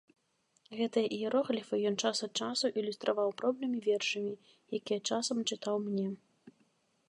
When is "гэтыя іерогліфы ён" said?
0.77-1.95